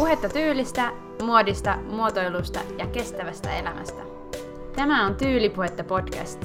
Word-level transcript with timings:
Puhetta 0.00 0.28
tyylistä, 0.28 0.92
muodista, 1.22 1.76
muotoilusta 1.76 2.60
ja 2.78 2.86
kestävästä 2.86 3.56
elämästä. 3.56 4.02
Tämä 4.76 5.06
on 5.06 5.14
Tyylipuhetta 5.14 5.84
podcast. 5.84 6.44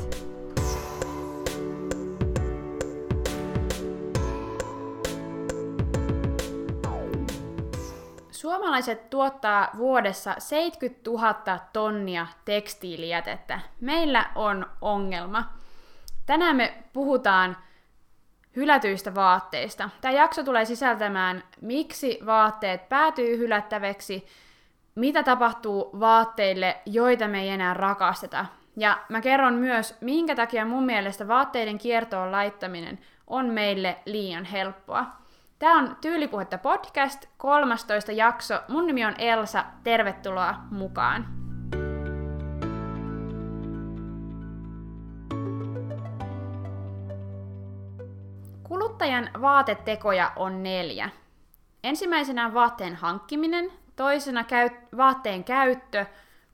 Suomalaiset 8.31 9.09
tuottaa 9.09 9.69
vuodessa 9.77 10.35
70 10.37 11.09
000 11.09 11.59
tonnia 11.73 12.27
tekstiilijätettä. 12.45 13.59
Meillä 13.81 14.31
on 14.35 14.65
ongelma. 14.81 15.53
Tänään 16.25 16.55
me 16.55 16.83
puhutaan 16.93 17.57
hylätyistä 18.55 19.15
vaatteista. 19.15 19.89
Tämä 20.01 20.11
jakso 20.11 20.43
tulee 20.43 20.65
sisältämään, 20.65 21.43
miksi 21.61 22.19
vaatteet 22.25 22.89
päätyy 22.89 23.37
hylättäväksi, 23.37 24.27
mitä 24.95 25.23
tapahtuu 25.23 25.99
vaatteille, 25.99 26.77
joita 26.85 27.27
me 27.27 27.41
ei 27.41 27.49
enää 27.49 27.73
rakasteta. 27.73 28.45
Ja 28.77 28.97
mä 29.09 29.21
kerron 29.21 29.53
myös, 29.53 29.97
minkä 30.01 30.35
takia 30.35 30.65
mun 30.65 30.83
mielestä 30.83 31.27
vaatteiden 31.27 31.77
kiertoon 31.77 32.31
laittaminen 32.31 32.99
on 33.27 33.45
meille 33.45 33.97
liian 34.05 34.45
helppoa. 34.45 35.05
Tämä 35.59 35.77
on 35.77 35.97
Tyylipuhetta 36.01 36.57
podcast, 36.57 37.25
13 37.37 38.11
jakso. 38.11 38.59
Mun 38.67 38.87
nimi 38.87 39.05
on 39.05 39.15
Elsa, 39.17 39.63
tervetuloa 39.83 40.55
mukaan. 40.71 41.44
Kuluttajan 48.95 49.29
vaatetekoja 49.41 50.31
on 50.35 50.63
neljä. 50.63 51.09
Ensimmäisenä 51.83 52.45
on 52.45 52.53
vaatteen 52.53 52.95
hankkiminen, 52.95 53.71
toisena 53.95 54.43
käy- 54.43 54.97
vaatteen 54.97 55.43
käyttö, 55.43 56.05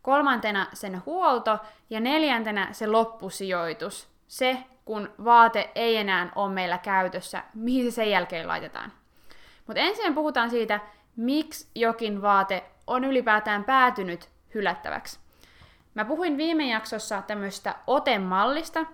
kolmantena 0.01 0.67
sen 0.73 1.05
huolto 1.05 1.59
ja 1.89 1.99
neljäntenä 1.99 2.67
se 2.71 2.87
loppusijoitus. 2.87 4.09
Se, 4.27 4.57
kun 4.85 5.09
vaate 5.23 5.71
ei 5.75 5.97
enää 5.97 6.31
ole 6.35 6.51
meillä 6.51 6.77
käytössä, 6.77 7.43
mihin 7.53 7.91
se 7.91 7.95
sen 7.95 8.09
jälkeen 8.09 8.47
laitetaan. 8.47 8.91
Mutta 9.67 9.81
ensin 9.81 10.15
puhutaan 10.15 10.49
siitä, 10.49 10.79
miksi 11.15 11.67
jokin 11.75 12.21
vaate 12.21 12.63
on 12.87 13.03
ylipäätään 13.03 13.63
päätynyt 13.63 14.29
hylättäväksi. 14.53 15.19
Mä 15.93 16.05
puhuin 16.05 16.37
viime 16.37 16.69
jaksossa 16.69 17.21
tämmöistä 17.21 17.75
otemallista, 17.87 18.85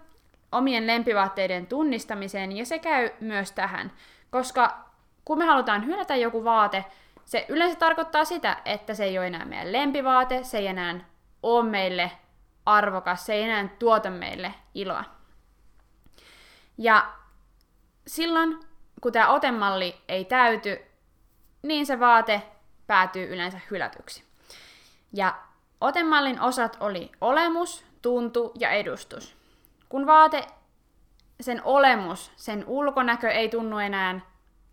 omien 0.51 0.87
lempivaatteiden 0.87 1.67
tunnistamiseen, 1.67 2.57
ja 2.57 2.65
se 2.65 2.79
käy 2.79 3.09
myös 3.19 3.51
tähän, 3.51 3.91
koska 4.31 4.87
kun 5.25 5.37
me 5.37 5.45
halutaan 5.45 5.85
hylätä 5.85 6.15
joku 6.15 6.43
vaate, 6.43 6.85
se 7.25 7.45
yleensä 7.49 7.79
tarkoittaa 7.79 8.25
sitä, 8.25 8.57
että 8.65 8.93
se 8.93 9.03
ei 9.03 9.17
ole 9.17 9.27
enää 9.27 9.45
meidän 9.45 9.71
lempivaate, 9.71 10.43
se 10.43 10.57
ei 10.57 10.67
enää 10.67 10.99
ole 11.43 11.69
meille 11.69 12.11
arvokas, 12.65 13.25
se 13.25 13.33
ei 13.33 13.43
enää 13.43 13.67
tuota 13.79 14.09
meille 14.09 14.53
iloa. 14.73 15.03
Ja 16.77 17.13
silloin, 18.07 18.59
kun 19.01 19.11
tämä 19.11 19.29
otemalli 19.29 19.95
ei 20.07 20.25
täyty, 20.25 20.79
niin 21.61 21.85
se 21.85 21.99
vaate 21.99 22.41
päätyy 22.87 23.33
yleensä 23.33 23.59
hylätyksi. 23.71 24.23
Ja 25.13 25.35
otemallin 25.81 26.41
osat 26.41 26.77
oli 26.79 27.11
olemus, 27.21 27.85
tuntu 28.01 28.51
ja 28.59 28.69
edustus. 28.69 29.36
Kun 29.89 30.07
vaate, 30.07 30.47
sen 31.41 31.61
olemus, 31.63 32.31
sen 32.35 32.63
ulkonäkö 32.67 33.31
ei 33.31 33.49
tunnu 33.49 33.77
enää 33.77 34.19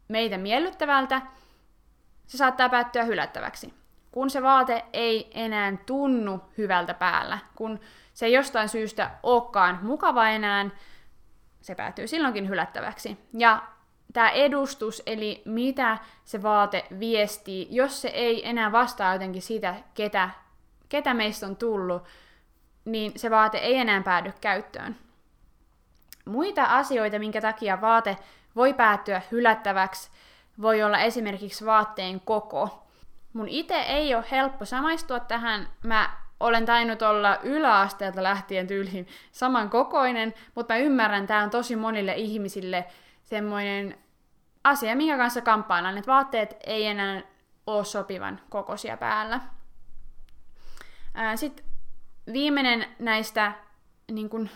meitä 0.09 0.39
miellyttävältä, 0.39 1.23
se 2.27 2.37
saattaa 2.37 2.69
päättyä 2.69 3.05
hylättäväksi. 3.05 3.75
Kun 4.13 4.31
se 4.31 4.43
vaate 4.43 4.85
ei 4.93 5.31
enää 5.35 5.73
tunnu 5.87 6.41
hyvältä 6.59 6.95
päällä, 6.95 7.39
kun 7.55 7.81
se 8.15 8.27
ei 8.27 8.33
jostain 8.33 8.69
syystä 8.69 9.11
olekaan 9.23 9.79
mukava 9.83 10.29
enää, 10.29 10.71
se 11.61 11.75
päätyy 11.75 12.07
silloinkin 12.07 12.49
hylättäväksi. 12.49 13.19
Ja 13.33 13.63
tämä 14.13 14.31
edustus, 14.31 15.03
eli 15.07 15.43
mitä 15.45 15.99
se 16.25 16.43
vaate 16.43 16.85
viestii, 17.01 17.69
jos 17.71 18.03
se 18.03 18.09
ei 18.09 18.49
enää 18.49 18.73
vastaa 18.73 19.13
jotenkin 19.13 19.43
sitä, 19.43 19.75
ketä, 19.95 20.31
ketä 20.89 21.15
meistä 21.15 21.47
on 21.47 21.57
tullut, 21.57 22.03
niin 22.85 23.13
se 23.19 23.31
vaate 23.31 23.59
ei 23.59 23.77
enää 23.77 24.03
päädy 24.03 24.33
käyttöön. 24.41 25.04
Muita 26.25 26.65
asioita, 26.65 27.19
minkä 27.19 27.41
takia 27.41 27.81
vaate 27.81 28.17
voi 28.57 28.75
päättyä 28.75 29.23
hylättäväksi, 29.31 30.11
voi 30.61 30.83
olla 30.83 30.99
esimerkiksi 30.99 31.67
vaatteen 31.67 32.21
koko. 32.21 32.87
Mun 33.33 33.49
itse 33.49 33.75
ei 33.75 34.15
ole 34.15 34.25
helppo 34.31 34.65
samaistua 34.65 35.21
tähän. 35.21 35.69
Mä 35.83 36.11
olen 36.41 36.67
tainnut 36.67 37.03
olla 37.03 37.39
yläasteelta 37.43 38.23
lähtien 38.23 38.67
tyyliin 38.67 39.09
samankokoinen, 39.33 40.35
mutta 40.55 40.75
mä 40.75 40.79
ymmärrän, 40.79 41.27
tämä 41.27 41.43
on 41.43 41.51
tosi 41.51 41.77
monille 41.77 42.15
ihmisille 42.15 42.85
semmoinen 43.25 43.99
asia, 44.65 44.97
minkä 44.97 45.17
kanssa 45.17 45.41
kamppaillaan, 45.41 45.99
että 45.99 46.13
vaatteet 46.13 46.57
ei 46.67 46.87
enää 46.87 47.23
ole 47.67 47.85
sopivan 47.85 48.41
kokoisia 48.51 48.97
päällä. 48.97 49.41
Sitten 51.37 51.65
viimeinen 52.33 52.87
näistä 52.99 53.53
niin 54.13 54.29
kun, 54.31 54.49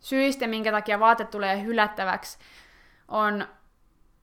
syistä, 0.00 0.46
minkä 0.46 0.72
takia 0.72 1.00
vaate 1.00 1.24
tulee 1.24 1.62
hylättäväksi, 1.62 2.38
on 3.08 3.48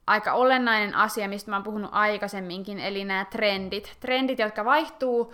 aika 0.08 0.34
olennainen 0.34 0.96
asia, 0.96 1.30
mistä 1.30 1.52
mä 1.52 1.56
oon 1.56 1.64
puhunut 1.64 1.92
aikaisemminkin, 1.94 2.80
eli 2.80 3.06
nämä 3.06 3.26
trendit. 3.26 3.98
Trendit, 4.00 4.40
jotka 4.40 4.66
vaihtuu 4.66 5.34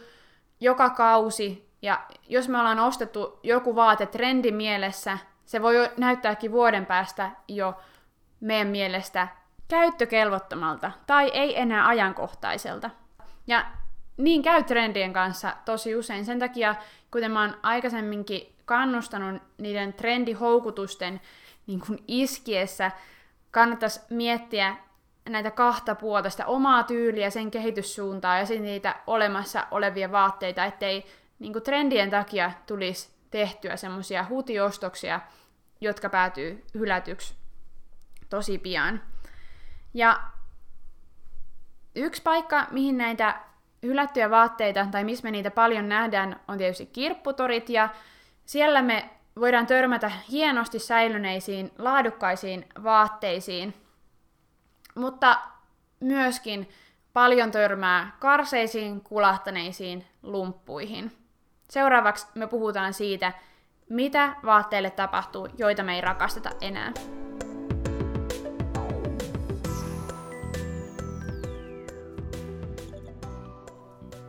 joka 0.60 0.90
kausi, 0.90 1.70
ja 1.82 2.02
jos 2.28 2.50
me 2.50 2.60
ollaan 2.60 2.80
ostettu 2.80 3.40
joku 3.44 3.76
vaate 3.76 4.06
trendi 4.06 4.52
mielessä, 4.52 5.18
se 5.46 5.62
voi 5.62 5.90
näyttääkin 5.98 6.52
vuoden 6.52 6.86
päästä 6.86 7.32
jo 7.48 7.82
meidän 8.40 8.68
mielestä 8.68 9.28
käyttökelvottomalta 9.68 10.92
tai 11.08 11.32
ei 11.34 11.60
enää 11.60 11.88
ajankohtaiselta. 11.88 12.90
Ja 13.48 13.66
niin 14.18 14.42
käy 14.42 14.64
trendien 14.64 15.14
kanssa 15.14 15.54
tosi 15.66 15.96
usein. 15.96 16.26
Sen 16.26 16.40
takia, 16.40 16.76
kuten 17.12 17.32
mä 17.32 17.42
oon 17.42 17.58
aikaisemminkin 17.64 18.53
kannustanut 18.66 19.42
niiden 19.58 19.94
trendihoukutusten 19.94 21.22
niin 21.68 21.80
kuin 21.80 22.04
iskiessä, 22.08 22.92
kannattaisi 23.52 24.00
miettiä 24.10 24.76
näitä 25.30 25.52
kahta 25.52 25.96
puolta, 25.96 26.30
sitä 26.30 26.46
omaa 26.46 26.84
tyyliä, 26.84 27.30
sen 27.30 27.52
kehityssuuntaa 27.52 28.38
ja 28.38 28.46
sitten 28.46 28.66
niitä 28.66 28.96
olemassa 29.08 29.68
olevia 29.72 30.12
vaatteita, 30.12 30.66
ettei 30.66 31.06
niin 31.40 31.54
kuin 31.54 31.64
trendien 31.64 32.10
takia 32.10 32.52
tulisi 32.68 33.10
tehtyä 33.32 33.76
semmoisia 33.76 34.26
hutiostoksia, 34.30 35.22
jotka 35.82 36.10
päätyy 36.10 36.64
hylätyksi 36.74 37.36
tosi 38.30 38.58
pian. 38.58 39.02
Ja 39.94 40.22
yksi 41.96 42.22
paikka, 42.22 42.68
mihin 42.72 42.98
näitä 42.98 43.40
hylättyjä 43.84 44.30
vaatteita, 44.30 44.88
tai 44.92 45.04
missä 45.04 45.24
me 45.24 45.32
niitä 45.32 45.52
paljon 45.52 45.90
nähdään, 45.90 46.40
on 46.48 46.58
tietysti 46.58 46.86
kirpputorit, 46.86 47.70
ja 47.70 47.90
siellä 48.46 48.82
me 48.82 49.10
voidaan 49.40 49.68
törmätä 49.68 50.12
hienosti 50.32 50.80
säilyneisiin, 50.80 51.72
laadukkaisiin 51.78 52.66
vaatteisiin, 52.84 53.74
mutta 54.96 55.40
myöskin 56.00 56.70
paljon 57.14 57.52
törmää 57.52 58.16
karseisiin, 58.20 59.02
kulahtaneisiin 59.02 60.08
lumppuihin. 60.24 61.12
Seuraavaksi 61.70 62.28
me 62.36 62.48
puhutaan 62.48 62.94
siitä, 62.94 63.34
mitä 63.90 64.36
vaatteille 64.46 64.90
tapahtuu, 64.90 65.48
joita 65.58 65.84
me 65.84 65.96
ei 65.96 66.02
rakasteta 66.02 66.50
enää. 66.62 67.23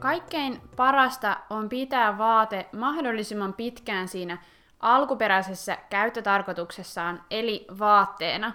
Kaikkein 0.04 0.60
parasta 0.76 1.36
on 1.50 1.68
pitää 1.68 2.18
vaate 2.18 2.66
mahdollisimman 2.76 3.54
pitkään 3.54 4.08
siinä 4.08 4.38
alkuperäisessä 4.80 5.78
käyttötarkoituksessaan, 5.90 7.24
eli 7.30 7.66
vaatteena. 7.78 8.52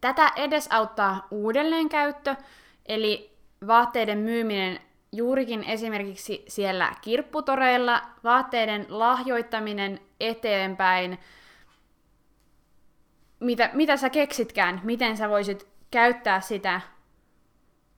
Tätä 0.00 0.32
edesauttaa 0.36 1.26
uudelleenkäyttö, 1.30 2.36
eli 2.86 3.36
vaatteiden 3.66 4.18
myyminen 4.18 4.80
juurikin 5.12 5.64
esimerkiksi 5.64 6.44
siellä 6.48 6.92
kirpputoreilla, 7.00 8.02
vaatteiden 8.24 8.86
lahjoittaminen 8.88 10.00
eteenpäin, 10.20 11.18
mitä, 13.40 13.70
mitä 13.72 13.96
sä 13.96 14.10
keksitkään, 14.10 14.80
miten 14.84 15.16
sä 15.16 15.28
voisit 15.28 15.68
käyttää 15.90 16.40
sitä 16.40 16.80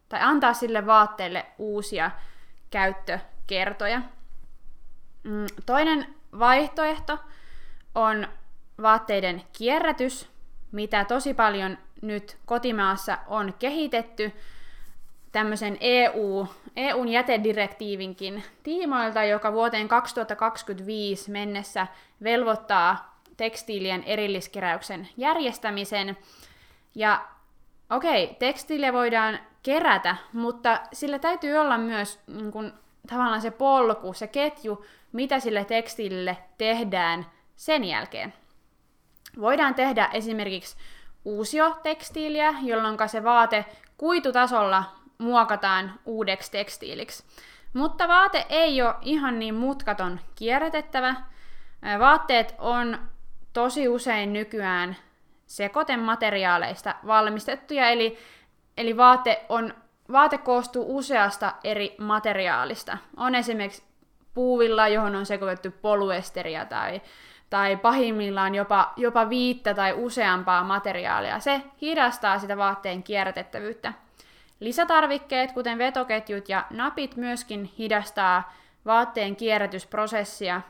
tai 0.09 0.21
antaa 0.23 0.55
sille 0.55 0.87
vaatteelle 0.87 1.47
uusia 1.59 2.11
käyttökertoja. 2.71 4.03
Mm, 5.25 5.47
toinen 5.67 6.15
vaihtoehto 6.39 7.19
on 7.95 8.29
vaatteiden 8.83 9.43
kierrätys, 9.53 10.29
mitä 10.73 11.05
tosi 11.05 11.35
paljon 11.35 11.79
nyt 12.03 12.37
kotimaassa 12.47 13.19
on 13.27 13.55
kehitetty. 13.59 14.33
tämmöisen 15.33 15.77
EU, 15.81 16.49
EUn 16.77 17.09
jätedirektiivinkin 17.09 18.45
tiimoilta, 18.63 19.25
joka 19.25 19.53
vuoteen 19.53 19.89
2025 19.89 21.31
mennessä 21.31 21.87
velvoittaa 22.23 23.21
tekstiilien 23.37 24.05
erilliskeräyksen 24.05 25.09
järjestämisen. 25.17 26.17
Ja 26.95 27.29
okei, 27.91 28.25
okay, 28.25 28.93
voidaan 28.93 29.39
kerätä, 29.63 30.17
mutta 30.33 30.81
sillä 30.93 31.19
täytyy 31.19 31.57
olla 31.57 31.79
myös 31.79 32.21
niin 32.27 32.53
kun, 32.53 32.73
tavallaan 33.11 33.41
se 33.41 33.51
polku, 33.51 34.13
se 34.13 34.27
ketju, 34.27 34.85
mitä 35.13 35.41
sille 35.41 35.65
tekstiilille 35.65 36.37
tehdään 36.59 37.27
sen 37.57 37.85
jälkeen. 37.85 38.35
Voidaan 39.41 39.75
tehdä 39.75 40.09
esimerkiksi 40.13 40.77
uusiotekstiiliä, 41.25 42.55
jolloin 42.63 42.97
se 43.07 43.25
vaate 43.25 43.65
kuitutasolla 43.97 44.85
muokataan 45.19 46.01
uudeksi 46.05 46.51
tekstiiliksi. 46.51 47.25
Mutta 47.75 48.09
vaate 48.09 48.47
ei 48.49 48.83
ole 48.83 48.95
ihan 49.03 49.39
niin 49.39 49.55
mutkaton 49.55 50.21
kierrätettävä. 50.35 51.15
Vaatteet 51.99 52.55
on 52.59 52.99
tosi 53.53 53.89
usein 53.89 54.33
nykyään 54.33 54.97
sekoitemateriaaleista 55.49 56.95
valmistettuja, 57.07 57.89
eli, 57.89 58.19
eli 58.77 58.97
vaate, 58.97 59.45
on, 59.49 59.75
vaate 60.13 60.39
koostuu 60.39 60.97
useasta 60.97 61.53
eri 61.65 61.95
materiaalista. 61.99 62.99
On 63.17 63.35
esimerkiksi 63.35 63.83
puuvilla, 64.35 64.89
johon 64.89 65.17
on 65.17 65.27
sekoitettu 65.27 65.79
poluesteria 65.83 66.65
tai, 66.65 67.03
tai 67.51 67.77
pahimmillaan 67.77 68.55
jopa, 68.55 68.93
jopa 68.97 69.29
viittä 69.29 69.75
tai 69.75 69.93
useampaa 69.93 70.65
materiaalia. 70.65 71.41
Se 71.41 71.63
hidastaa 71.81 72.39
sitä 72.39 72.57
vaatteen 72.57 73.03
kierrätettävyyttä. 73.03 73.93
Lisätarvikkeet, 74.61 75.53
kuten 75.53 75.79
vetoketjut 75.79 76.49
ja 76.49 76.67
napit, 76.71 77.17
myöskin 77.17 77.65
hidastaa 77.65 78.53
vaatteen 78.87 79.37
kierrätysprosessia. 79.37 80.61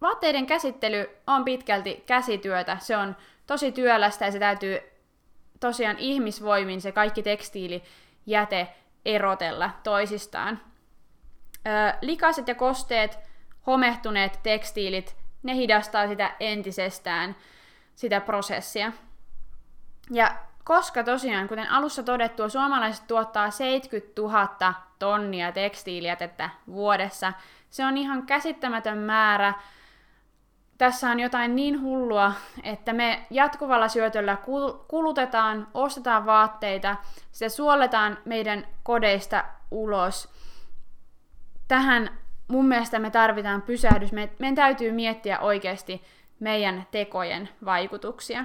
Vaatteiden 0.00 0.46
käsittely 0.46 1.10
on 1.26 1.44
pitkälti 1.44 2.02
käsityötä. 2.06 2.76
Se 2.80 2.96
on 2.96 3.16
tosi 3.46 3.72
työlästä 3.72 4.24
ja 4.24 4.32
se 4.32 4.38
täytyy 4.38 4.80
tosiaan 5.60 5.98
ihmisvoimin 5.98 6.80
se 6.80 6.92
kaikki 6.92 7.22
tekstiilijäte 7.22 8.68
erotella 9.04 9.70
toisistaan. 9.82 10.60
Ö, 11.66 11.96
likaiset 12.00 12.48
ja 12.48 12.54
kosteet, 12.54 13.18
homehtuneet 13.66 14.40
tekstiilit, 14.42 15.16
ne 15.42 15.54
hidastaa 15.54 16.08
sitä 16.08 16.36
entisestään, 16.40 17.36
sitä 17.94 18.20
prosessia. 18.20 18.92
Ja 20.10 20.36
koska 20.64 21.04
tosiaan, 21.04 21.48
kuten 21.48 21.70
alussa 21.70 22.02
todettua, 22.02 22.48
suomalaiset 22.48 23.06
tuottaa 23.06 23.50
70 23.50 24.22
000 24.22 24.74
tonnia 24.98 25.52
tekstiilijätettä 25.52 26.50
vuodessa. 26.66 27.32
Se 27.70 27.84
on 27.84 27.96
ihan 27.96 28.26
käsittämätön 28.26 28.98
määrä. 28.98 29.54
Tässä 30.78 31.10
on 31.10 31.20
jotain 31.20 31.56
niin 31.56 31.80
hullua, 31.82 32.32
että 32.62 32.92
me 32.92 33.26
jatkuvalla 33.30 33.88
syötöllä 33.88 34.36
kulutetaan, 34.88 35.68
ostetaan 35.74 36.26
vaatteita, 36.26 36.96
se 37.32 37.48
suoletaan 37.48 38.18
meidän 38.24 38.66
kodeista 38.82 39.44
ulos. 39.70 40.28
Tähän 41.68 42.10
mun 42.48 42.68
mielestä 42.68 42.98
me 42.98 43.10
tarvitaan 43.10 43.62
pysähdys. 43.62 44.12
meidän 44.12 44.54
täytyy 44.54 44.92
miettiä 44.92 45.38
oikeasti 45.38 46.02
meidän 46.40 46.86
tekojen 46.90 47.48
vaikutuksia. 47.64 48.44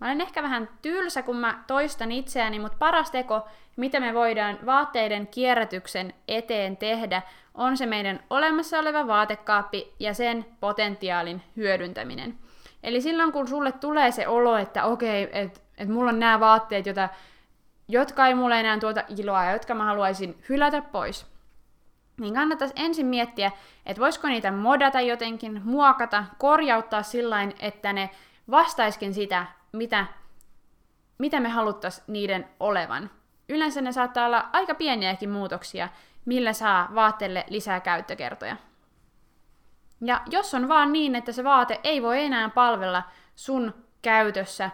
Mä 0.00 0.06
olen 0.06 0.20
ehkä 0.20 0.42
vähän 0.42 0.68
tylsä, 0.82 1.22
kun 1.22 1.36
mä 1.36 1.64
toistan 1.66 2.12
itseäni, 2.12 2.58
mutta 2.58 2.78
paras 2.78 3.10
teko, 3.10 3.48
mitä 3.76 4.00
me 4.00 4.14
voidaan 4.14 4.58
vaatteiden 4.66 5.26
kierrätyksen 5.26 6.14
eteen 6.28 6.76
tehdä, 6.76 7.22
on 7.54 7.76
se 7.76 7.86
meidän 7.86 8.20
olemassa 8.30 8.78
oleva 8.78 9.06
vaatekaappi 9.06 9.94
ja 10.00 10.14
sen 10.14 10.46
potentiaalin 10.60 11.42
hyödyntäminen. 11.56 12.38
Eli 12.82 13.00
silloin, 13.00 13.32
kun 13.32 13.48
sulle 13.48 13.72
tulee 13.72 14.10
se 14.10 14.28
olo, 14.28 14.56
että 14.56 14.84
okei, 14.84 15.24
okay, 15.24 15.40
että 15.40 15.60
et 15.78 15.88
mulla 15.88 16.10
on 16.10 16.20
nämä 16.20 16.40
vaatteet, 16.40 16.86
jota, 16.86 17.08
jotka 17.88 18.26
ei 18.26 18.34
mulle 18.34 18.60
enää 18.60 18.78
tuota 18.78 19.02
iloa 19.18 19.44
ja 19.44 19.52
jotka 19.52 19.74
mä 19.74 19.84
haluaisin 19.84 20.42
hylätä 20.48 20.82
pois, 20.82 21.26
niin 22.20 22.34
kannattaisi 22.34 22.74
ensin 22.76 23.06
miettiä, 23.06 23.52
että 23.86 24.00
voisiko 24.00 24.28
niitä 24.28 24.50
modata 24.50 25.00
jotenkin, 25.00 25.60
muokata, 25.64 26.24
korjauttaa 26.38 27.02
sillä 27.02 27.36
että 27.60 27.92
ne 27.92 28.10
vastaiskin 28.50 29.14
sitä, 29.14 29.46
mitä, 29.76 30.06
mitä 31.18 31.40
me 31.40 31.48
haluttaisiin 31.48 32.04
niiden 32.08 32.48
olevan. 32.60 33.10
Yleensä 33.48 33.80
ne 33.80 33.92
saattaa 33.92 34.26
olla 34.26 34.48
aika 34.52 34.74
pieniäkin 34.74 35.30
muutoksia, 35.30 35.88
millä 36.24 36.52
saa 36.52 36.88
vaatteelle 36.94 37.44
lisää 37.48 37.80
käyttökertoja. 37.80 38.56
Ja 40.00 40.22
jos 40.30 40.54
on 40.54 40.68
vaan 40.68 40.92
niin, 40.92 41.14
että 41.14 41.32
se 41.32 41.44
vaate 41.44 41.80
ei 41.84 42.02
voi 42.02 42.24
enää 42.24 42.48
palvella 42.48 43.02
sun 43.34 43.74
käytössä, 44.02 44.70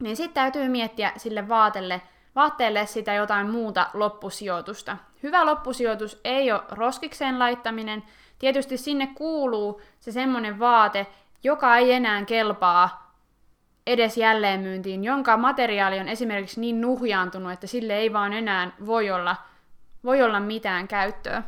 niin 0.00 0.16
sitten 0.16 0.34
täytyy 0.34 0.68
miettiä 0.68 1.12
sille 1.16 1.48
vaatelle, 1.48 2.02
vaatteelle 2.34 2.86
sitä 2.86 3.14
jotain 3.14 3.50
muuta 3.50 3.90
loppusijoitusta. 3.94 4.96
Hyvä 5.22 5.46
loppusijoitus 5.46 6.20
ei 6.24 6.52
ole 6.52 6.62
roskikseen 6.70 7.38
laittaminen. 7.38 8.02
Tietysti 8.38 8.76
sinne 8.76 9.06
kuuluu 9.06 9.80
se 10.00 10.12
semmoinen 10.12 10.58
vaate, 10.58 11.06
joka 11.42 11.76
ei 11.76 11.92
enää 11.92 12.24
kelpaa 12.24 12.99
edes 13.92 14.16
jälleenmyyntiin, 14.16 15.04
jonka 15.04 15.36
materiaali 15.36 16.00
on 16.00 16.08
esimerkiksi 16.08 16.60
niin 16.60 16.80
nuhjaantunut, 16.80 17.52
että 17.52 17.66
sille 17.66 17.96
ei 17.96 18.12
vaan 18.12 18.32
enää 18.32 18.70
voi 18.86 19.10
olla, 19.10 19.36
voi 20.04 20.22
olla 20.22 20.40
mitään 20.40 20.88
käyttöä. 20.88 21.42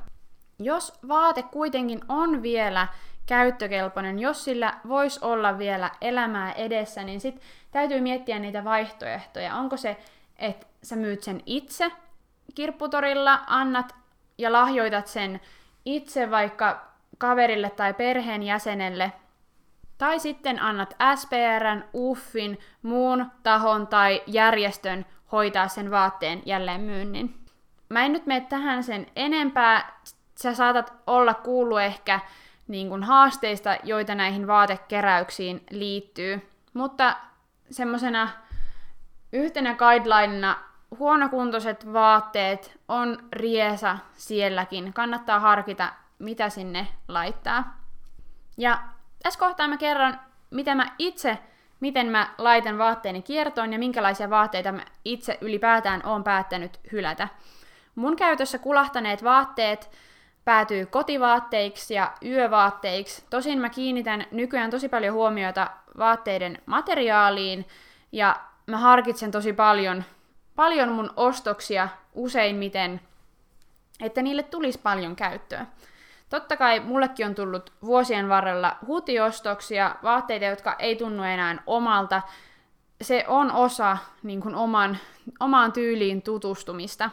Jos 0.59 0.93
vaate 1.09 1.43
kuitenkin 1.43 2.00
on 2.09 2.43
vielä 2.43 2.89
käyttökelpoinen, 3.27 4.19
jos 4.19 4.44
sillä 4.44 4.75
voisi 4.89 5.21
olla 5.23 5.59
vielä 5.59 5.91
elämää 6.00 6.53
edessä, 6.53 7.05
niin 7.05 7.21
sitten 7.21 7.44
täytyy 7.71 8.00
miettiä 8.00 8.39
niitä 8.39 8.65
vaihtoehtoja. 8.65 9.55
Onko 9.55 9.77
se, 9.77 9.97
että 10.37 10.67
sä 10.83 10.97
myyt 10.97 11.23
sen 11.23 11.43
itse 11.47 11.93
kirpputorilla, 12.55 13.41
annat 13.47 13.95
ja 14.38 14.53
lahjoitat 14.53 15.06
sen 15.06 15.41
itse 15.85 16.31
vaikka 16.31 16.93
kaverille 17.19 17.71
tai 17.71 17.95
perheenjäsenelle 17.95 19.12
tai 20.02 20.19
sitten 20.19 20.62
annat 20.62 20.96
SPRn, 21.16 21.84
UFFin, 21.94 22.58
muun 22.82 23.26
tahon 23.43 23.87
tai 23.87 24.22
järjestön 24.26 25.06
hoitaa 25.32 25.69
sen 25.69 25.90
vaatteen 25.90 26.43
jälleenmyynnin. 26.46 27.34
Mä 27.88 28.04
en 28.04 28.12
nyt 28.12 28.26
mene 28.26 28.46
tähän 28.49 28.84
sen 28.84 29.06
enempää. 29.16 30.00
Sä 30.35 30.54
saatat 30.54 30.92
olla 31.06 31.35
kuullut 31.35 31.80
ehkä 31.80 32.21
niin 32.68 32.88
kuin 32.88 33.02
haasteista, 33.02 33.76
joita 33.82 34.14
näihin 34.14 34.47
vaatekeräyksiin 34.47 35.66
liittyy. 35.71 36.49
Mutta 36.75 37.16
semmoisena 37.71 38.28
yhtenä 39.32 39.75
guidelinena 39.75 40.56
huonokuntoiset 40.99 41.92
vaatteet 41.92 42.78
on 42.88 43.18
riesa 43.32 43.99
sielläkin. 44.14 44.92
Kannattaa 44.92 45.40
harkita, 45.40 45.92
mitä 46.18 46.49
sinne 46.49 46.88
laittaa. 47.09 47.80
Ja 48.56 48.78
tässä 49.23 49.41
kohtaa 49.41 49.69
mä 49.69 49.76
kerron, 49.76 50.14
mitä 50.50 50.75
mä 50.75 50.87
itse, 50.99 51.38
miten 51.81 52.07
mä 52.07 52.29
laitan 52.38 52.79
vaatteeni 52.79 53.23
kiertoon 53.23 53.73
ja 53.73 53.79
minkälaisia 53.79 54.31
vaatteita 54.31 54.73
mä 54.73 54.85
itse 55.05 55.38
ylipäätään 55.41 56.07
oon 56.07 56.25
päättänyt 56.25 56.81
hylätä. 56.93 57.29
Mun 57.95 58.17
käytössä 58.17 58.59
kulahtaneet 58.59 59.25
vaatteet 59.25 59.91
päätyy 60.45 60.87
kotivaatteiksi 60.87 61.95
ja 61.95 62.12
yövaatteiksi. 62.25 63.25
Tosin 63.31 63.59
mä 63.59 63.69
kiinnitän 63.69 64.26
nykyään 64.31 64.71
tosi 64.71 64.88
paljon 64.88 65.14
huomiota 65.14 65.71
vaatteiden 65.99 66.59
materiaaliin 66.67 67.69
ja 68.12 68.37
mä 68.67 68.79
harkitsen 68.79 69.31
tosi 69.31 69.52
paljon, 69.52 70.05
paljon 70.57 70.93
mun 70.93 71.11
ostoksia 71.17 71.88
useimmiten, 72.14 73.00
että 74.00 74.23
niille 74.23 74.43
tulisi 74.43 74.79
paljon 74.79 75.17
käyttöä. 75.17 75.67
Totta 76.33 76.57
kai 76.57 76.81
mullekin 76.81 77.27
on 77.27 77.35
tullut 77.35 77.73
vuosien 77.85 78.29
varrella 78.29 78.77
hutiostoksia, 78.87 79.97
vaatteita, 80.03 80.45
jotka 80.45 80.77
ei 80.79 80.97
tunnu 80.97 81.23
enää 81.23 81.62
omalta. 81.67 82.23
Se 83.03 83.25
on 83.29 83.53
osa 83.53 83.99
niin 84.23 84.41
kuin 84.41 84.55
oman, 84.55 84.99
omaan 85.41 85.73
tyyliin 85.73 86.23
tutustumista. 86.23 87.11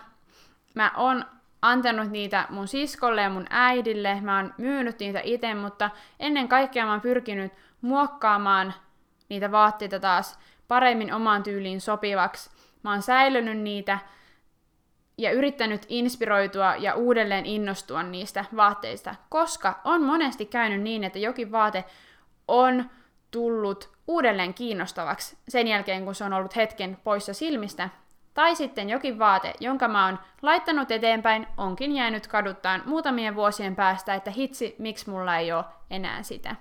Mä 0.76 0.92
oon 0.98 1.26
antanut 1.62 2.10
niitä 2.12 2.46
mun 2.50 2.68
siskolle 2.68 3.22
ja 3.22 3.30
mun 3.30 3.46
äidille, 3.50 4.22
mä 4.22 4.38
oon 4.38 4.54
myynyt 4.58 5.00
niitä 5.00 5.22
itse, 5.24 5.54
mutta 5.54 5.90
ennen 6.20 6.48
kaikkea 6.48 6.86
mä 6.86 6.92
oon 6.92 7.02
pyrkinyt 7.02 7.54
muokkaamaan 7.82 8.74
niitä 9.30 9.52
vaatteita 9.52 10.00
taas 10.00 10.40
paremmin 10.68 11.14
omaan 11.14 11.44
tyyliin 11.44 11.82
sopivaksi. 11.82 12.50
Mä 12.84 12.92
oon 12.92 13.02
säilynyt 13.02 13.58
niitä 13.58 14.00
ja 15.20 15.32
yrittänyt 15.32 15.86
inspiroitua 15.90 16.76
ja 16.76 16.96
uudelleen 16.96 17.46
innostua 17.46 18.04
niistä 18.04 18.46
vaatteista, 18.56 19.16
koska 19.30 19.80
on 19.84 20.04
monesti 20.04 20.46
käynyt 20.46 20.82
niin, 20.82 21.04
että 21.04 21.20
jokin 21.20 21.52
vaate 21.52 21.86
on 22.48 22.90
tullut 23.32 23.90
uudelleen 24.08 24.54
kiinnostavaksi 24.54 25.38
sen 25.48 25.68
jälkeen, 25.68 26.06
kun 26.06 26.16
se 26.16 26.24
on 26.24 26.34
ollut 26.34 26.56
hetken 26.56 26.98
poissa 27.04 27.34
silmistä, 27.34 27.90
Tai 28.34 28.56
sitten 28.56 28.90
jokin 28.90 29.20
vaate, 29.20 29.54
jonka 29.60 29.88
mä 29.88 30.06
oon 30.06 30.20
laittanut 30.42 30.92
eteenpäin, 30.92 31.48
onkin 31.58 31.92
jäänyt 31.96 32.28
kaduttaan 32.28 32.84
muutamien 32.86 33.36
vuosien 33.36 33.76
päästä, 33.76 34.14
että 34.14 34.32
hitsi, 34.32 34.76
miksi 34.78 35.10
mulla 35.10 35.38
ei 35.38 35.52
ole 35.52 35.66
enää 35.90 36.24
sitä. 36.24 36.56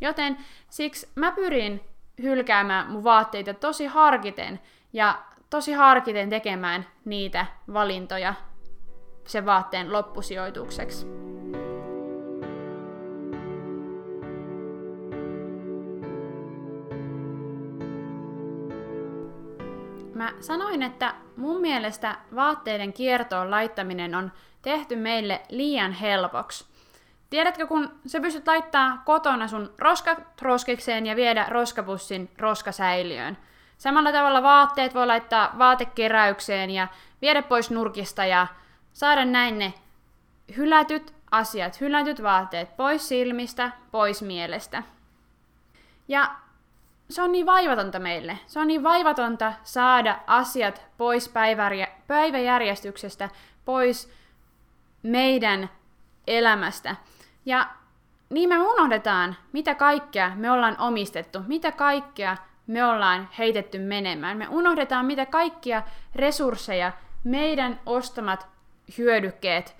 Joten 0.00 0.36
siksi 0.70 1.08
mä 1.14 1.32
pyrin 1.32 1.80
hylkäämään 2.22 2.90
mun 2.90 3.04
vaatteita 3.04 3.54
tosi 3.54 3.86
harkiten 3.86 4.60
ja 4.92 5.18
tosi 5.50 5.72
harkiten 5.72 6.30
tekemään 6.30 6.86
niitä 7.04 7.46
valintoja 7.72 8.34
sen 9.26 9.46
vaatteen 9.46 9.92
loppusijoitukseksi. 9.92 11.06
Mä 20.14 20.32
sanoin, 20.40 20.82
että 20.82 21.14
mun 21.36 21.60
mielestä 21.60 22.16
vaatteiden 22.34 22.92
kiertoon 22.92 23.50
laittaminen 23.50 24.14
on 24.14 24.32
tehty 24.62 24.96
meille 24.96 25.42
liian 25.48 25.92
helpoksi. 25.92 26.64
Tiedätkö, 27.30 27.66
kun 27.66 27.90
sä 28.06 28.20
pystyt 28.20 28.46
laittaa 28.46 29.02
kotona 29.04 29.48
sun 29.48 29.74
roskat 29.78 30.18
roskikseen 30.42 31.06
ja 31.06 31.16
viedä 31.16 31.46
roskapussin 31.48 32.30
roskasäiliöön. 32.38 33.38
Samalla 33.78 34.12
tavalla 34.12 34.42
vaatteet 34.42 34.94
voi 34.94 35.06
laittaa 35.06 35.54
vaatekeräykseen 35.58 36.70
ja 36.70 36.88
viedä 37.22 37.42
pois 37.42 37.70
nurkista 37.70 38.24
ja 38.24 38.46
saada 38.92 39.24
näin 39.24 39.58
ne 39.58 39.74
hylätyt 40.56 41.14
asiat, 41.30 41.80
hylätyt 41.80 42.22
vaatteet 42.22 42.76
pois 42.76 43.08
silmistä, 43.08 43.70
pois 43.90 44.22
mielestä. 44.22 44.82
Ja 46.08 46.34
se 47.10 47.22
on 47.22 47.32
niin 47.32 47.46
vaivatonta 47.46 47.98
meille. 47.98 48.38
Se 48.46 48.60
on 48.60 48.66
niin 48.66 48.82
vaivatonta 48.82 49.52
saada 49.62 50.18
asiat 50.26 50.86
pois 50.96 51.34
päiväjärjestyksestä, 52.06 53.28
pois 53.64 54.12
meidän 55.02 55.70
elämästä. 56.26 56.96
Ja 57.44 57.68
niin 58.30 58.48
me 58.48 58.58
unohdetaan, 58.58 59.36
mitä 59.52 59.74
kaikkea 59.74 60.32
me 60.34 60.50
ollaan 60.50 60.76
omistettu, 60.80 61.38
mitä 61.46 61.72
kaikkea 61.72 62.36
me 62.66 62.84
ollaan 62.84 63.28
heitetty 63.38 63.78
menemään. 63.78 64.36
Me 64.36 64.48
unohdetaan, 64.48 65.06
mitä 65.06 65.26
kaikkia 65.26 65.82
resursseja 66.14 66.92
meidän 67.24 67.80
ostamat 67.86 68.46
hyödykkeet 68.98 69.76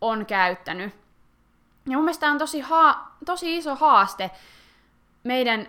on 0.00 0.26
käyttänyt. 0.26 0.94
Ja 1.86 1.96
mun 1.96 2.04
mielestä 2.04 2.26
on 2.26 2.38
tosi, 2.38 2.60
haa, 2.60 3.16
tosi 3.26 3.56
iso 3.56 3.74
haaste 3.74 4.30
meidän 5.24 5.68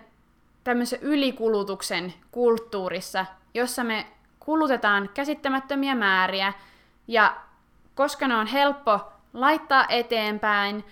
tämmöisen 0.63 0.99
ylikulutuksen 1.01 2.13
kulttuurissa, 2.31 3.25
jossa 3.53 3.83
me 3.83 4.05
kulutetaan 4.39 5.09
käsittämättömiä 5.13 5.95
määriä, 5.95 6.53
ja 7.07 7.35
koska 7.95 8.27
ne 8.27 8.35
on 8.35 8.47
helppo 8.47 8.99
laittaa 9.33 9.85
eteenpäin, 9.89 10.85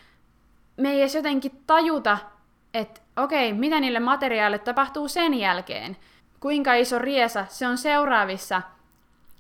me 0.78 0.92
ei 0.92 1.02
edes 1.02 1.16
jotenkin 1.16 1.64
tajuta, 1.68 2.18
että 2.74 3.02
okei, 3.24 3.54
mitä 3.54 3.80
niille 3.80 4.00
materiaalille 4.00 4.60
tapahtuu 4.60 5.08
sen 5.08 5.34
jälkeen, 5.34 5.98
kuinka 6.40 6.74
iso 6.74 7.00
riesa 7.00 7.46
se 7.50 7.68
on 7.68 7.78
seuraavissa, 7.78 8.62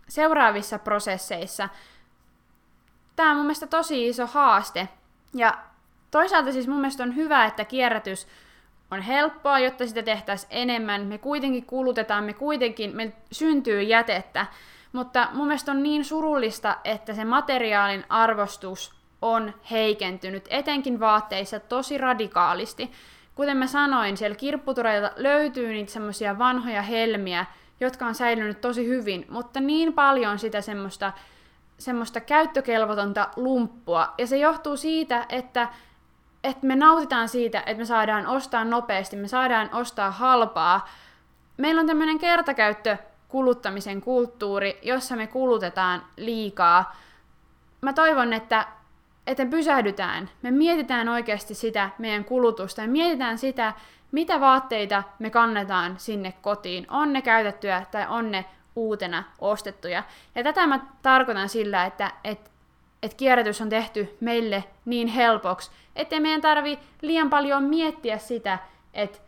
seuraavissa 0.07 0.79
prosesseissa. 0.79 1.69
Tämä 3.15 3.31
on 3.31 3.37
mun 3.37 3.45
mielestä 3.45 3.67
tosi 3.67 4.07
iso 4.07 4.27
haaste. 4.27 4.89
Ja 5.33 5.57
toisaalta 6.11 6.51
siis 6.51 6.67
mun 6.67 6.79
mielestä 6.79 7.03
on 7.03 7.15
hyvä, 7.15 7.45
että 7.45 7.65
kierrätys 7.65 8.27
on 8.91 9.01
helppoa, 9.01 9.59
jotta 9.59 9.87
sitä 9.87 10.03
tehtäisiin 10.03 10.49
enemmän. 10.51 11.01
Me 11.01 11.17
kuitenkin 11.17 11.65
kulutetaan, 11.65 12.23
me 12.23 12.33
kuitenkin, 12.33 12.95
me 12.95 13.13
syntyy 13.31 13.81
jätettä. 13.81 14.45
Mutta 14.91 15.27
mun 15.33 15.47
mielestä 15.47 15.71
on 15.71 15.83
niin 15.83 16.05
surullista, 16.05 16.77
että 16.83 17.13
se 17.13 17.25
materiaalin 17.25 18.05
arvostus 18.09 18.93
on 19.21 19.53
heikentynyt, 19.71 20.47
etenkin 20.49 20.99
vaatteissa 20.99 21.59
tosi 21.59 21.97
radikaalisti. 21.97 22.91
Kuten 23.39 23.57
mä 23.57 23.67
sanoin, 23.67 24.17
siellä 24.17 24.35
kirpputureilta 24.35 25.11
löytyy 25.15 25.67
niitä 25.67 25.91
semmoisia 25.91 26.37
vanhoja 26.37 26.81
helmiä, 26.81 27.45
jotka 27.79 28.05
on 28.05 28.15
säilynyt 28.15 28.61
tosi 28.61 28.87
hyvin, 28.87 29.25
mutta 29.29 29.59
niin 29.59 29.93
paljon 29.93 30.39
sitä 30.39 30.61
semmoista, 30.61 31.11
semmoista 31.77 32.19
käyttökelvotonta 32.19 33.27
lumppua. 33.35 34.13
Ja 34.17 34.27
se 34.27 34.37
johtuu 34.37 34.77
siitä, 34.77 35.25
että 35.29 35.67
että 36.43 36.67
me 36.67 36.75
nautitaan 36.75 37.29
siitä, 37.29 37.59
että 37.59 37.77
me 37.77 37.85
saadaan 37.85 38.27
ostaa 38.27 38.65
nopeasti, 38.65 39.15
me 39.15 39.27
saadaan 39.27 39.69
ostaa 39.73 40.11
halpaa. 40.11 40.89
Meillä 41.57 41.81
on 41.81 41.87
tämmöinen 41.87 42.19
kertakäyttö 42.19 42.97
kuluttamisen 43.27 44.01
kulttuuri, 44.01 44.79
jossa 44.81 45.15
me 45.15 45.27
kulutetaan 45.27 46.03
liikaa. 46.17 46.95
Mä 47.81 47.93
toivon, 47.93 48.33
että, 48.33 48.67
että 49.29 49.45
me 49.45 49.51
pysähdytään. 49.51 50.29
Me 50.41 50.51
mietitään 50.51 51.09
oikeasti 51.09 51.53
sitä 51.53 51.89
meidän 51.97 52.25
kulutusta 52.25 52.81
ja 52.81 52.87
mietitään 52.87 53.37
sitä, 53.37 53.73
mitä 54.11 54.39
vaatteita 54.39 55.03
me 55.19 55.29
kannetaan 55.29 55.95
sinne 55.97 56.33
kotiin. 56.41 56.85
On 56.89 57.13
ne 57.13 57.21
käytettyjä 57.21 57.85
tai 57.91 58.05
on 58.09 58.31
ne 58.31 58.45
uutena 58.75 59.23
ostettuja. 59.39 60.03
Ja 60.35 60.43
tätä 60.43 60.67
mä 60.67 60.79
tarkoitan 61.01 61.49
sillä, 61.49 61.85
että, 61.85 62.11
että 62.23 62.49
että 63.03 63.17
kierrätys 63.17 63.61
on 63.61 63.69
tehty 63.69 64.17
meille 64.19 64.63
niin 64.85 65.07
helpoksi, 65.07 65.71
ettei 65.95 66.19
meidän 66.19 66.41
tarvi 66.41 66.79
liian 67.01 67.29
paljon 67.29 67.63
miettiä 67.63 68.17
sitä, 68.17 68.59
että 68.93 69.19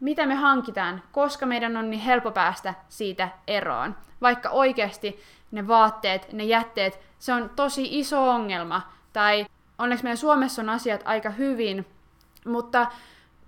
mitä 0.00 0.26
me 0.26 0.34
hankitaan, 0.34 1.02
koska 1.12 1.46
meidän 1.46 1.76
on 1.76 1.90
niin 1.90 2.00
helppo 2.00 2.30
päästä 2.30 2.74
siitä 2.88 3.28
eroon. 3.46 3.96
Vaikka 4.22 4.50
oikeasti 4.50 5.22
ne 5.50 5.68
vaatteet, 5.68 6.32
ne 6.32 6.44
jätteet, 6.44 7.00
se 7.18 7.32
on 7.32 7.50
tosi 7.56 7.98
iso 7.98 8.30
ongelma. 8.30 8.95
Tai 9.16 9.46
onneksi 9.78 10.04
meidän 10.04 10.16
Suomessa 10.16 10.62
on 10.62 10.68
asiat 10.68 11.02
aika 11.04 11.30
hyvin, 11.30 11.86
mutta 12.46 12.86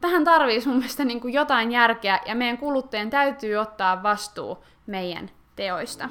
tähän 0.01 0.25
tarvii 0.25 0.63
mun 0.67 0.77
mielestä 0.77 1.05
niin 1.05 1.21
kuin 1.21 1.35
jotain 1.35 1.73
järkeä 1.73 2.21
ja 2.27 2.35
meidän 2.35 2.59
kuluttajien 2.59 3.11
täytyy 3.11 3.57
ottaa 3.57 4.03
vastuu 4.03 4.65
meidän 4.87 5.31
teoista. 5.57 6.09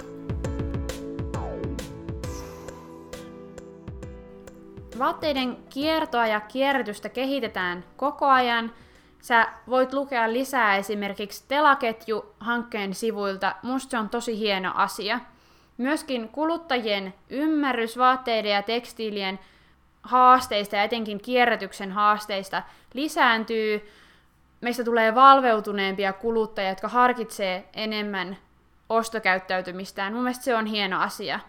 Vaatteiden 4.99 5.57
kiertoa 5.69 6.27
ja 6.27 6.39
kierrätystä 6.39 7.09
kehitetään 7.09 7.83
koko 7.95 8.25
ajan. 8.25 8.71
Sä 9.21 9.47
voit 9.69 9.93
lukea 9.93 10.33
lisää 10.33 10.75
esimerkiksi 10.75 11.45
Telaketju-hankkeen 11.47 12.93
sivuilta. 12.93 13.55
Musta 13.63 13.91
se 13.91 13.97
on 13.97 14.09
tosi 14.09 14.39
hieno 14.39 14.71
asia. 14.75 15.19
Myöskin 15.77 16.29
kuluttajien 16.29 17.13
ymmärrys 17.29 17.97
vaatteiden 17.97 18.51
ja 18.51 18.61
tekstiilien 18.61 19.39
haasteista 20.03 20.75
ja 20.75 20.83
etenkin 20.83 21.21
kierrätyksen 21.21 21.91
haasteista 21.91 22.63
lisääntyy. 22.93 23.89
Meistä 24.61 24.83
tulee 24.83 25.15
valveutuneempia 25.15 26.13
kuluttajia, 26.13 26.69
jotka 26.69 26.87
harkitsee 26.87 27.69
enemmän 27.73 28.37
ostokäyttäytymistään. 28.89 30.13
Mun 30.13 30.23
mielestä 30.23 30.43
se 30.43 30.55
on 30.55 30.65
hieno 30.65 31.01
asia. 31.01 31.39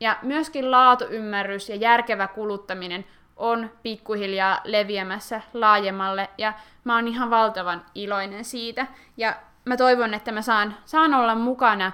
Ja 0.00 0.18
myöskin 0.22 0.70
laatuymmärrys 0.70 1.68
ja 1.68 1.76
järkevä 1.76 2.26
kuluttaminen 2.26 3.04
on 3.36 3.70
pikkuhiljaa 3.82 4.60
leviämässä 4.64 5.40
laajemmalle 5.52 6.30
ja 6.38 6.52
mä 6.84 6.94
oon 6.94 7.08
ihan 7.08 7.30
valtavan 7.30 7.84
iloinen 7.94 8.44
siitä. 8.44 8.86
Ja 9.16 9.36
mä 9.64 9.76
toivon, 9.76 10.14
että 10.14 10.32
mä 10.32 10.42
saan, 10.42 10.76
saan 10.84 11.14
olla 11.14 11.34
mukana 11.34 11.92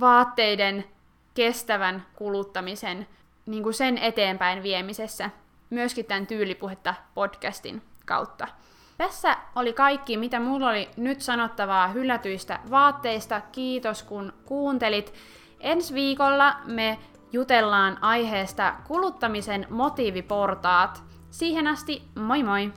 vaatteiden 0.00 0.84
kestävän 1.34 2.06
kuluttamisen 2.16 3.06
niin 3.46 3.62
kuin 3.62 3.74
sen 3.74 3.98
eteenpäin 3.98 4.62
viemisessä, 4.62 5.30
myöskin 5.70 6.04
tämän 6.04 6.26
Tyylipuhetta 6.26 6.94
podcastin 7.14 7.82
kautta. 8.06 8.48
Tässä 8.98 9.36
oli 9.56 9.72
kaikki, 9.72 10.16
mitä 10.16 10.40
mulla 10.40 10.68
oli 10.68 10.90
nyt 10.96 11.20
sanottavaa 11.20 11.88
hylätyistä 11.88 12.60
vaatteista. 12.70 13.40
Kiitos 13.52 14.02
kun 14.02 14.32
kuuntelit. 14.44 15.14
Ensi 15.60 15.94
viikolla 15.94 16.56
me 16.64 16.98
jutellaan 17.32 17.98
aiheesta 18.00 18.74
kuluttamisen 18.86 19.66
motiiviportaat. 19.70 21.02
Siihen 21.30 21.66
asti, 21.66 22.02
moi 22.14 22.42
moi! 22.42 22.72